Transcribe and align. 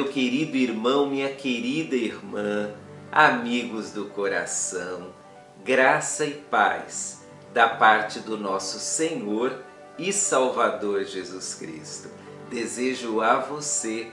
meu 0.00 0.08
querido 0.08 0.56
irmão, 0.56 1.04
minha 1.04 1.28
querida 1.28 1.94
irmã, 1.94 2.72
amigos 3.12 3.90
do 3.90 4.06
coração, 4.06 5.12
graça 5.62 6.24
e 6.24 6.32
paz 6.32 7.20
da 7.52 7.68
parte 7.68 8.18
do 8.20 8.38
nosso 8.38 8.78
Senhor 8.78 9.62
e 9.98 10.10
Salvador 10.10 11.04
Jesus 11.04 11.54
Cristo. 11.54 12.08
Desejo 12.48 13.20
a 13.20 13.40
você 13.40 14.10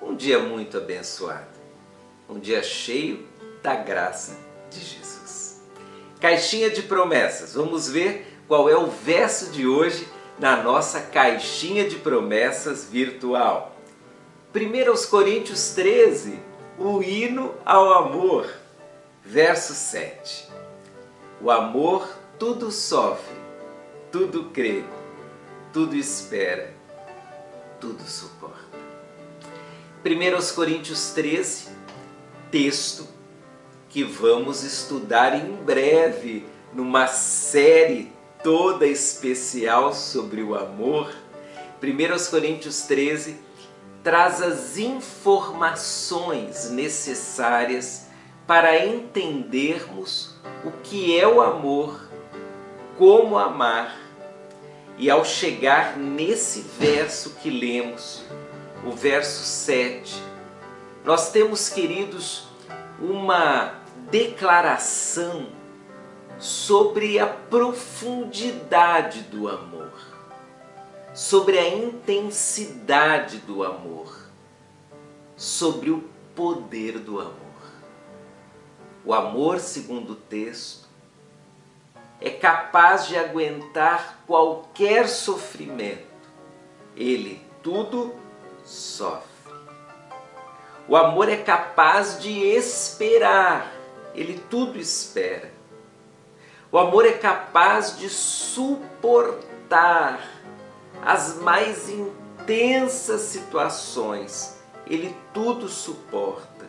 um 0.00 0.16
dia 0.16 0.38
muito 0.38 0.78
abençoado, 0.78 1.58
um 2.26 2.38
dia 2.38 2.62
cheio 2.62 3.28
da 3.62 3.74
graça 3.74 4.34
de 4.70 4.80
Jesus. 4.80 5.60
Caixinha 6.18 6.70
de 6.70 6.80
promessas, 6.80 7.52
vamos 7.52 7.86
ver 7.86 8.34
qual 8.48 8.66
é 8.70 8.78
o 8.78 8.86
verso 8.86 9.50
de 9.50 9.66
hoje 9.66 10.08
na 10.38 10.62
nossa 10.62 11.00
caixinha 11.00 11.86
de 11.86 11.96
promessas 11.96 12.86
virtual. 12.86 13.77
1 14.58 15.06
Coríntios 15.08 15.70
13, 15.70 16.40
o 16.76 17.00
hino 17.00 17.54
ao 17.64 17.94
amor, 17.94 18.52
verso 19.24 19.72
7. 19.72 20.48
O 21.40 21.48
amor 21.48 22.08
tudo 22.40 22.72
sofre, 22.72 23.36
tudo 24.10 24.46
crê, 24.46 24.82
tudo 25.72 25.94
espera, 25.94 26.74
tudo 27.80 28.02
suporta. 28.02 28.58
1 30.04 30.54
Coríntios 30.56 31.10
13, 31.10 31.68
texto 32.50 33.06
que 33.88 34.02
vamos 34.02 34.64
estudar 34.64 35.36
em 35.36 35.52
breve 35.52 36.44
numa 36.74 37.06
série 37.06 38.10
toda 38.42 38.88
especial 38.88 39.94
sobre 39.94 40.42
o 40.42 40.56
amor. 40.56 41.14
1 41.80 42.30
Coríntios 42.30 42.82
13 42.82 43.46
traz 44.08 44.40
as 44.40 44.78
informações 44.78 46.70
necessárias 46.70 48.06
para 48.46 48.86
entendermos 48.86 50.34
o 50.64 50.70
que 50.70 51.20
é 51.20 51.28
o 51.28 51.42
amor, 51.42 52.08
como 52.96 53.36
amar. 53.36 53.94
E 54.96 55.10
ao 55.10 55.26
chegar 55.26 55.98
nesse 55.98 56.62
verso 56.78 57.34
que 57.34 57.50
lemos, 57.50 58.24
o 58.82 58.92
verso 58.92 59.44
7, 59.44 60.22
nós 61.04 61.30
temos, 61.30 61.68
queridos, 61.68 62.48
uma 62.98 63.74
declaração 64.10 65.48
sobre 66.38 67.18
a 67.18 67.26
profundidade 67.26 69.20
do 69.24 69.46
amor 69.46 70.17
sobre 71.18 71.58
a 71.58 71.68
intensidade 71.68 73.38
do 73.38 73.64
amor, 73.64 74.16
sobre 75.36 75.90
o 75.90 76.04
poder 76.32 77.00
do 77.00 77.18
amor. 77.18 77.34
O 79.04 79.12
amor, 79.12 79.58
segundo 79.58 80.12
o 80.12 80.14
texto, 80.14 80.86
é 82.20 82.30
capaz 82.30 83.08
de 83.08 83.18
aguentar 83.18 84.22
qualquer 84.28 85.08
sofrimento. 85.08 86.06
Ele 86.96 87.44
tudo 87.64 88.14
sofre. 88.64 89.26
O 90.86 90.96
amor 90.96 91.28
é 91.28 91.38
capaz 91.38 92.20
de 92.20 92.30
esperar. 92.30 93.72
Ele 94.14 94.40
tudo 94.48 94.78
espera. 94.78 95.50
O 96.70 96.78
amor 96.78 97.04
é 97.04 97.12
capaz 97.12 97.98
de 97.98 98.08
suportar 98.08 99.18
as 101.02 101.36
mais 101.36 101.88
intensas 101.88 103.22
situações, 103.22 104.58
ele 104.86 105.14
tudo 105.32 105.68
suporta. 105.68 106.66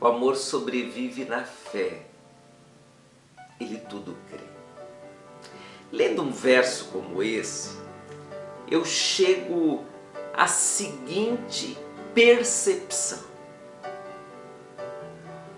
O 0.00 0.06
amor 0.06 0.36
sobrevive 0.36 1.24
na 1.24 1.44
fé, 1.44 2.02
ele 3.58 3.78
tudo 3.78 4.16
crê. 4.28 4.44
Lendo 5.90 6.22
um 6.22 6.30
verso 6.30 6.86
como 6.86 7.22
esse, 7.22 7.76
eu 8.70 8.84
chego 8.84 9.84
à 10.34 10.46
seguinte 10.46 11.78
percepção: 12.14 13.20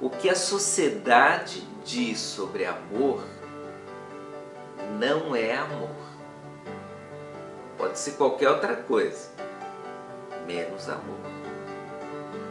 o 0.00 0.09
que 0.09 0.28
a 0.28 0.37
sociedade 0.37 1.67
diz 1.84 2.21
sobre 2.21 2.65
amor 2.65 3.25
não 4.99 5.34
é 5.34 5.56
amor 5.56 6.08
pode 7.78 7.97
ser 7.97 8.12
qualquer 8.12 8.50
outra 8.50 8.75
coisa, 8.75 9.31
menos 10.47 10.89
amor. 10.89 11.21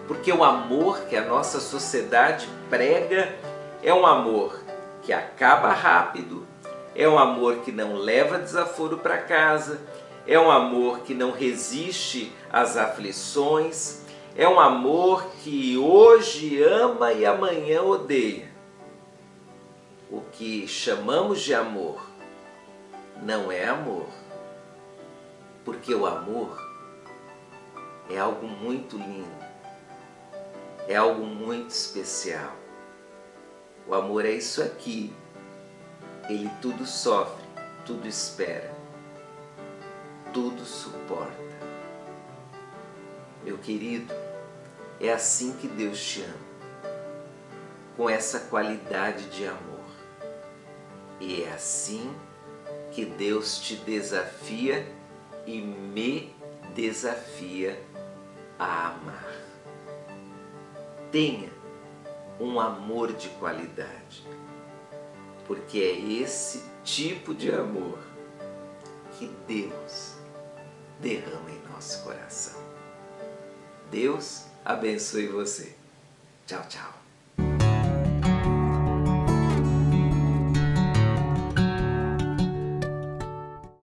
Porque 0.07 0.31
o 0.31 0.43
amor 0.43 1.01
que 1.01 1.17
a 1.17 1.25
nossa 1.25 1.59
sociedade 1.59 2.47
prega 2.69 3.35
é 3.83 3.93
um 3.93 4.07
amor 4.07 4.63
que 5.03 5.11
acaba 5.11 5.73
rápido, 5.73 6.47
é 6.95 7.07
um 7.07 7.19
amor 7.19 7.57
que 7.57 7.71
não 7.73 7.95
leva 7.95 8.39
desaforo 8.39 8.97
para 8.97 9.17
casa, 9.17 9.81
é 10.25 10.39
um 10.39 10.49
amor 10.49 10.99
que 10.99 11.13
não 11.13 11.31
resiste 11.31 12.31
às 12.51 12.77
aflições, 12.77 14.01
é 14.35 14.47
um 14.47 14.59
amor 14.59 15.25
que 15.43 15.77
hoje 15.77 16.63
ama 16.63 17.11
e 17.11 17.25
amanhã 17.25 17.81
odeia. 17.83 18.47
O 20.09 20.21
que 20.21 20.67
chamamos 20.67 21.41
de 21.41 21.53
amor 21.53 22.01
não 23.21 23.51
é 23.51 23.65
amor 23.65 24.07
porque 25.67 25.93
o 25.93 26.05
amor 26.05 26.65
é 28.09 28.17
algo 28.17 28.47
muito 28.47 28.95
lindo, 28.95 29.45
é 30.87 30.95
algo 30.95 31.25
muito 31.25 31.71
especial. 31.71 32.55
O 33.85 33.93
amor 33.93 34.25
é 34.25 34.31
isso 34.31 34.63
aqui. 34.63 35.13
Ele 36.29 36.49
tudo 36.61 36.85
sofre, 36.85 37.43
tudo 37.85 38.07
espera, 38.07 38.73
tudo 40.33 40.63
suporta. 40.63 41.35
Meu 43.43 43.57
querido, 43.57 44.13
é 45.01 45.11
assim 45.11 45.51
que 45.51 45.67
Deus 45.67 46.01
te 46.01 46.21
ama, 46.21 46.93
com 47.97 48.09
essa 48.09 48.39
qualidade 48.39 49.25
de 49.31 49.45
amor. 49.45 49.83
E 51.19 51.43
é 51.43 51.51
assim 51.51 52.15
que 52.93 53.03
Deus 53.03 53.59
te 53.59 53.75
desafia 53.75 54.95
e 55.47 55.61
me 55.61 56.35
desafia 56.75 57.81
a 58.59 58.89
amar. 58.89 59.25
Tenha 61.11 61.49
um 62.39 62.59
amor 62.59 63.13
de 63.13 63.29
qualidade, 63.29 64.27
porque 65.47 65.79
é 65.79 66.21
esse 66.21 66.63
tipo 66.83 67.33
de 67.33 67.49
amor 67.49 67.97
que 69.17 69.27
Deus 69.47 70.17
derrama 70.99 71.49
em 71.49 71.71
nosso 71.71 72.03
coração. 72.03 72.61
Deus 73.89 74.45
abençoe 74.65 75.27
você. 75.27 75.75
Tchau, 76.45 76.63
tchau. 76.67 77.06